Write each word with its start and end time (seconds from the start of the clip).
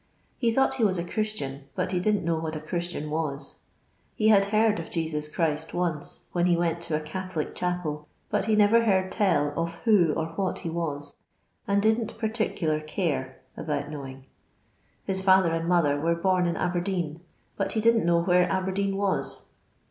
He 0.39 0.49
thought 0.51 0.73
he 0.73 0.83
was 0.83 0.97
a 0.97 1.03
Christian, 1.07 1.65
but 1.75 1.91
he 1.91 1.99
didn't 1.99 2.25
know 2.25 2.39
what 2.39 2.55
a 2.55 2.59
Christian 2.59 3.11
was. 3.11 3.59
He 4.15 4.29
had 4.29 4.45
heard 4.45 4.79
of 4.79 4.89
Jesus 4.89 5.27
Christ 5.27 5.75
once, 5.75 6.27
when 6.31 6.47
he 6.47 6.57
went 6.57 6.81
to 6.81 6.95
a 6.95 6.99
Catholic 6.99 7.53
chapel, 7.53 8.07
but 8.27 8.45
he 8.45 8.55
never 8.55 8.85
heard 8.85 9.11
tell 9.11 9.53
of 9.55 9.75
who 9.85 10.11
or 10.13 10.29
what 10.29 10.57
he 10.57 10.71
was, 10.71 11.17
and 11.67 11.83
didn't 11.83 12.17
"particuUr 12.17 12.87
care" 12.87 13.41
about 13.55 13.91
knowing. 13.91 14.25
His 15.03 15.21
fiither 15.21 15.51
and 15.51 15.69
mother 15.69 15.99
were 16.01 16.15
bom 16.15 16.47
in 16.47 16.57
Aberdeen, 16.57 17.21
but 17.55 17.73
he 17.73 17.79
didn't 17.79 18.03
know 18.03 18.23
where 18.23 18.51
Aberdeen 18.51 18.97
was. 18.97 19.51